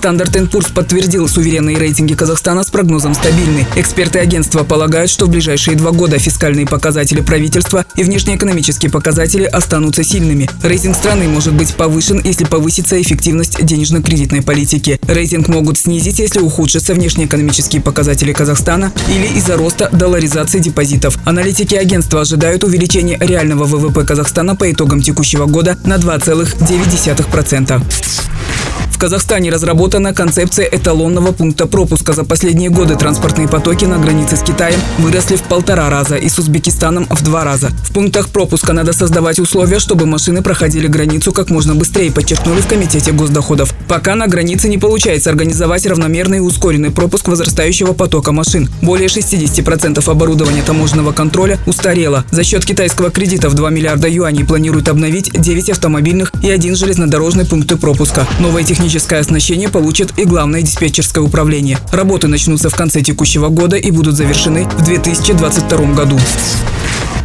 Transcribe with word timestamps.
Standard & 0.00 0.50
Poor's 0.50 0.68
подтвердил 0.68 1.28
суверенные 1.28 1.76
рейтинги 1.76 2.14
Казахстана 2.14 2.64
с 2.64 2.70
прогнозом 2.70 3.14
стабильный. 3.14 3.66
Эксперты 3.76 4.18
агентства 4.18 4.64
полагают, 4.64 5.10
что 5.10 5.26
в 5.26 5.28
ближайшие 5.28 5.76
два 5.76 5.90
года 5.90 6.18
фискальные 6.18 6.66
показатели 6.66 7.20
правительства 7.20 7.84
и 7.96 8.02
внешнеэкономические 8.02 8.90
показатели 8.90 9.44
останутся 9.44 10.02
сильными. 10.02 10.48
Рейтинг 10.62 10.96
страны 10.96 11.28
может 11.28 11.52
быть 11.52 11.74
повышен, 11.74 12.20
если 12.24 12.46
повысится 12.46 13.00
эффективность 13.00 13.62
денежно-кредитной 13.62 14.40
политики. 14.40 14.98
Рейтинг 15.06 15.48
могут 15.48 15.76
снизить, 15.78 16.18
если 16.18 16.40
ухудшатся 16.40 16.94
внешнеэкономические 16.94 17.82
показатели 17.82 18.32
Казахстана 18.32 18.92
или 19.08 19.26
из-за 19.36 19.58
роста 19.58 19.90
долларизации 19.92 20.60
депозитов. 20.60 21.18
Аналитики 21.26 21.74
агентства 21.74 22.22
ожидают 22.22 22.64
увеличения 22.64 23.18
реального 23.20 23.64
ВВП 23.64 24.04
Казахстана 24.04 24.56
по 24.56 24.72
итогам 24.72 25.02
текущего 25.02 25.44
года 25.44 25.76
на 25.84 25.96
2,9%. 25.96 27.82
Казахстане 29.00 29.50
разработана 29.50 30.12
концепция 30.12 30.66
эталонного 30.66 31.32
пункта 31.32 31.66
пропуска. 31.66 32.12
За 32.12 32.22
последние 32.22 32.68
годы 32.68 32.96
транспортные 32.96 33.48
потоки 33.48 33.86
на 33.86 33.96
границе 33.96 34.36
с 34.36 34.42
Китаем 34.42 34.78
выросли 34.98 35.36
в 35.36 35.42
полтора 35.44 35.88
раза 35.88 36.16
и 36.16 36.28
с 36.28 36.38
Узбекистаном 36.38 37.06
в 37.08 37.24
два 37.24 37.42
раза. 37.42 37.70
В 37.82 37.94
пунктах 37.94 38.28
пропуска 38.28 38.74
надо 38.74 38.92
создавать 38.92 39.38
условия, 39.38 39.78
чтобы 39.78 40.04
машины 40.04 40.42
проходили 40.42 40.86
границу 40.86 41.32
как 41.32 41.48
можно 41.48 41.74
быстрее, 41.74 42.12
подчеркнули 42.12 42.60
в 42.60 42.66
Комитете 42.66 43.12
госдоходов. 43.12 43.74
Пока 43.88 44.14
на 44.16 44.26
границе 44.26 44.68
не 44.68 44.76
получается 44.76 45.30
организовать 45.30 45.86
равномерный 45.86 46.36
и 46.36 46.40
ускоренный 46.42 46.90
пропуск 46.90 47.26
возрастающего 47.28 47.94
потока 47.94 48.32
машин. 48.32 48.68
Более 48.82 49.08
60% 49.08 50.10
оборудования 50.10 50.60
таможенного 50.60 51.12
контроля 51.12 51.58
устарело. 51.64 52.26
За 52.32 52.44
счет 52.44 52.66
китайского 52.66 53.10
кредита 53.10 53.48
в 53.48 53.54
2 53.54 53.70
миллиарда 53.70 54.10
юаней 54.10 54.44
планируют 54.44 54.90
обновить 54.90 55.32
9 55.32 55.70
автомобильных 55.70 56.32
и 56.42 56.50
один 56.50 56.76
железнодорожный 56.76 57.46
пункты 57.46 57.78
пропуска. 57.78 58.26
Новые 58.40 58.66
технические 58.66 58.89
Техническое 58.90 59.20
оснащение 59.20 59.68
получит 59.68 60.18
и 60.18 60.24
главное 60.24 60.62
диспетчерское 60.62 61.22
управление. 61.22 61.78
Работы 61.92 62.26
начнутся 62.26 62.70
в 62.70 62.74
конце 62.74 63.02
текущего 63.02 63.46
года 63.46 63.76
и 63.76 63.88
будут 63.92 64.16
завершены 64.16 64.68
в 64.68 64.82
2022 64.82 65.94
году. 65.94 66.18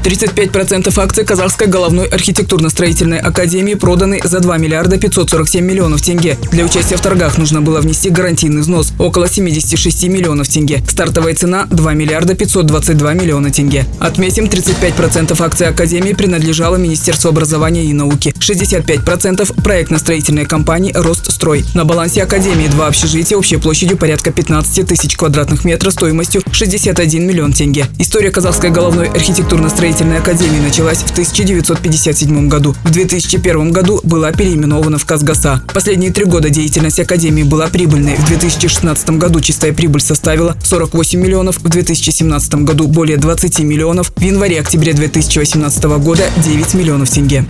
35% 0.06 1.00
акций 1.00 1.26
Казахской 1.26 1.68
головной 1.68 2.06
архитектурно-строительной 2.06 3.18
академии 3.18 3.74
проданы 3.74 4.22
за 4.24 4.40
2 4.40 4.58
миллиарда 4.58 4.98
547 4.98 5.66
миллионов 5.66 6.02
тенге. 6.02 6.38
Для 6.52 6.64
участия 6.64 6.96
в 6.96 7.02
торгах 7.02 7.40
нужно 7.40 7.62
было 7.62 7.82
внести 7.82 8.10
гарантийный 8.10 8.62
взнос– 8.62 8.94
около 9.00 9.28
76 9.28 10.04
миллионов 10.04 10.48
тенге. 10.48 10.84
Стартовая 10.88 11.34
цена– 11.34 11.66
2 11.72 11.94
миллиарда 11.94 12.36
522 12.36 13.14
миллиона 13.14 13.50
тенге. 13.52 13.86
Отметим, 14.00 14.46
35% 14.46 15.42
акций 15.44 15.68
академии 15.68 16.14
принадлежало 16.14 16.76
Министерству 16.76 17.30
образования 17.30 17.86
и 17.86 17.94
науки, 17.94 18.34
65%– 18.40 19.62
проектно-строительной 19.64 20.46
компании 20.46 20.92
«Ростстрой». 20.94 21.66
На 21.74 21.84
балансе 21.86 22.22
академии 22.22 22.68
два 22.68 22.88
общежития 22.88 23.38
общей 23.38 23.58
площадью 23.58 23.98
порядка 23.98 24.32
15 24.32 24.88
тысяч 24.88 25.18
квадратных 25.18 25.66
метров 25.66 25.94
стоимостью 25.94 26.44
61 26.52 27.26
миллион 27.26 27.54
тенге. 27.54 27.88
История 27.98 28.30
Казахской 28.30 28.70
головной 28.70 29.08
архитектурно-строительной 29.08 29.75
строительной 29.76 30.20
академии 30.20 30.60
началась 30.60 31.00
в 31.00 31.12
1957 31.12 32.48
году. 32.48 32.74
В 32.86 32.92
2001 32.92 33.72
году 33.74 34.00
была 34.04 34.32
переименована 34.32 34.98
в 34.98 35.04
Казгаса. 35.06 35.62
Последние 35.74 36.14
три 36.14 36.24
года 36.24 36.50
деятельность 36.50 36.98
академии 36.98 37.44
была 37.44 37.68
прибыльной. 37.68 38.16
В 38.16 38.26
2016 38.26 39.10
году 39.18 39.42
чистая 39.42 39.74
прибыль 39.74 40.00
составила 40.00 40.56
48 40.64 41.20
миллионов, 41.20 41.58
в 41.58 41.68
2017 41.68 42.56
году 42.64 42.88
более 42.88 43.18
20 43.18 43.60
миллионов, 43.60 44.14
в 44.16 44.22
январе-октябре 44.22 44.94
2018 44.94 45.84
года 45.84 46.24
9 46.38 46.74
миллионов 46.74 47.10
тенге. 47.10 47.44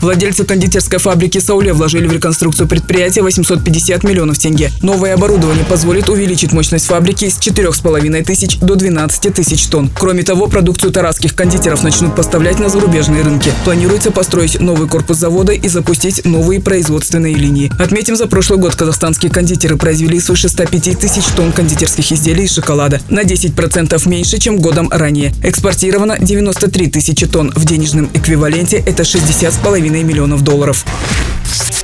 Владельцы 0.00 0.44
кондитерской 0.44 0.98
фабрики 1.00 1.38
«Сауле» 1.38 1.72
вложили 1.72 2.06
в 2.06 2.12
реконструкцию 2.12 2.68
предприятия 2.68 3.22
850 3.22 4.04
миллионов 4.04 4.38
тенге. 4.38 4.70
Новое 4.80 5.14
оборудование 5.14 5.64
позволит 5.64 6.08
увеличить 6.08 6.52
мощность 6.52 6.86
фабрики 6.86 7.28
с 7.28 7.38
4,5 7.38 8.22
тысяч 8.22 8.58
до 8.58 8.76
12 8.76 9.34
тысяч 9.34 9.66
тонн. 9.66 9.90
Кроме 9.98 10.22
того, 10.22 10.46
продукцию 10.46 10.92
тарасских 10.92 11.34
кондитеров 11.34 11.82
начнут 11.82 12.14
поставлять 12.14 12.60
на 12.60 12.68
зарубежные 12.68 13.22
рынки. 13.22 13.50
Планируется 13.64 14.12
построить 14.12 14.60
новый 14.60 14.88
корпус 14.88 15.16
завода 15.16 15.52
и 15.52 15.68
запустить 15.68 16.24
новые 16.24 16.60
производственные 16.60 17.34
линии. 17.34 17.72
Отметим, 17.78 18.14
за 18.14 18.28
прошлый 18.28 18.60
год 18.60 18.76
казахстанские 18.76 19.32
кондитеры 19.32 19.76
произвели 19.76 20.20
свыше 20.20 20.48
105 20.48 20.98
тысяч 20.98 21.24
тонн 21.36 21.50
кондитерских 21.50 22.12
изделий 22.12 22.44
из 22.44 22.54
шоколада. 22.54 23.00
На 23.08 23.24
10% 23.24 24.08
меньше, 24.08 24.38
чем 24.38 24.58
годом 24.58 24.88
ранее. 24.90 25.34
Экспортировано 25.42 26.18
93 26.20 26.86
тысячи 26.88 27.26
тонн. 27.26 27.52
В 27.54 27.64
денежном 27.64 28.08
эквиваленте 28.14 28.76
это 28.76 29.02
60,5 29.02 29.87
2,5 29.88 30.04
миллионов 30.04 30.42
долларов. 30.42 30.84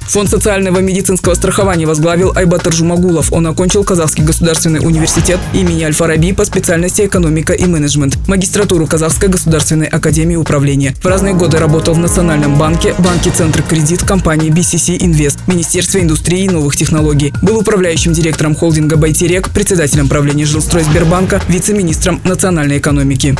Фонд 0.09 0.28
социального 0.28 0.78
медицинского 0.78 1.34
страхования 1.34 1.87
возглавил 1.87 2.32
Айбатар 2.37 2.72
Жумагулов. 2.72 3.32
Он 3.32 3.47
окончил 3.47 3.84
Казахский 3.84 4.25
государственный 4.25 4.81
университет 4.81 5.41
имени 5.53 5.84
Аль-Фараби 5.84 6.32
по 6.32 6.44
специальности 6.44 7.06
экономика 7.06 7.53
и 7.53 7.65
менеджмент, 7.66 8.19
магистратуру 8.28 8.87
Казахской 8.87 9.28
государственной 9.28 9.87
академии 9.87 10.37
управления. 10.37 10.94
В 11.03 11.06
разные 11.06 11.34
годы 11.34 11.59
работал 11.59 11.94
в 11.94 11.98
Национальном 11.98 12.59
банке, 12.59 12.94
банке 12.98 13.31
Центр 13.31 13.62
кредит, 13.62 14.03
компании 14.03 14.50
BCC 14.50 14.98
Invest, 14.98 15.38
Министерстве 15.47 16.03
индустрии 16.03 16.44
и 16.44 16.48
новых 16.48 16.76
технологий. 16.76 17.32
Был 17.42 17.59
управляющим 17.59 18.12
директором 18.12 18.54
холдинга 18.54 18.97
Байтерек, 18.97 19.50
председателем 19.50 20.09
правления 20.09 20.44
жилстрой 20.44 20.84
Сбербанка, 20.84 21.42
вице-министром 21.48 22.21
национальной 22.25 22.78
экономики. 22.78 23.36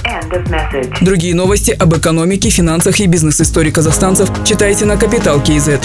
Другие 1.01 1.35
новости 1.35 1.71
об 1.71 1.97
экономике, 1.97 2.51
финансах 2.51 3.01
и 3.01 3.07
бизнес-истории 3.07 3.71
казахстанцев 3.71 4.31
читайте 4.45 4.85
на 4.85 4.97
Капитал 4.97 5.41
Киезет. 5.43 5.81